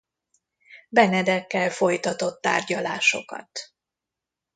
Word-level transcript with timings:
Benedekkel 0.89 1.69
folytatott 1.69 2.41
tárgyalásokat. 2.41 3.73